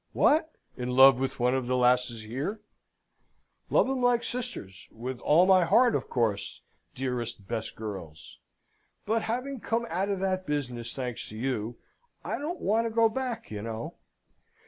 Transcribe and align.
"What! 0.13 0.51
in 0.75 0.89
love 0.89 1.19
with 1.19 1.39
one 1.39 1.53
of 1.53 1.67
the 1.67 1.77
lasses 1.77 2.23
here?" 2.23 2.59
"Love 3.69 3.87
'em 3.87 4.01
like 4.01 4.23
sisters 4.23 4.87
with 4.91 5.19
all 5.19 5.45
my 5.45 5.63
heart, 5.63 5.93
of 5.93 6.09
course, 6.09 6.61
dearest, 6.95 7.47
best 7.47 7.75
girls! 7.75 8.39
but, 9.05 9.21
having 9.21 9.59
come 9.59 9.85
out 9.91 10.09
of 10.09 10.19
that 10.21 10.47
business, 10.47 10.95
thanks 10.95 11.27
to 11.29 11.37
you, 11.37 11.77
I 12.25 12.39
don't 12.39 12.59
want 12.61 12.87
to 12.87 12.91
go 12.91 13.09
back, 13.09 13.51
you 13.51 13.61
know. 13.61 13.97